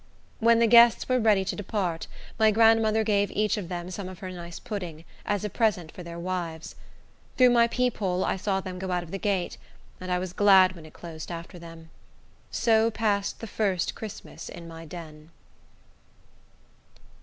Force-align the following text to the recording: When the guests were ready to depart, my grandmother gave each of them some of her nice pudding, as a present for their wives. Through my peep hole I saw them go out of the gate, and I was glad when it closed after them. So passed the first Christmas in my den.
When 0.39 0.57
the 0.57 0.65
guests 0.65 1.07
were 1.07 1.19
ready 1.19 1.45
to 1.45 1.55
depart, 1.55 2.07
my 2.39 2.49
grandmother 2.49 3.03
gave 3.03 3.29
each 3.33 3.55
of 3.55 3.69
them 3.69 3.91
some 3.91 4.09
of 4.09 4.17
her 4.17 4.31
nice 4.31 4.59
pudding, 4.59 5.05
as 5.27 5.45
a 5.45 5.47
present 5.47 5.91
for 5.91 6.01
their 6.01 6.17
wives. 6.17 6.73
Through 7.37 7.51
my 7.51 7.67
peep 7.67 7.97
hole 7.97 8.25
I 8.25 8.35
saw 8.35 8.61
them 8.61 8.79
go 8.79 8.89
out 8.89 9.03
of 9.03 9.11
the 9.11 9.19
gate, 9.19 9.57
and 9.99 10.11
I 10.11 10.17
was 10.17 10.33
glad 10.33 10.73
when 10.75 10.87
it 10.87 10.93
closed 10.93 11.29
after 11.31 11.59
them. 11.59 11.91
So 12.49 12.89
passed 12.89 13.41
the 13.41 13.45
first 13.45 13.93
Christmas 13.93 14.49
in 14.49 14.67
my 14.67 14.85
den. 14.85 15.29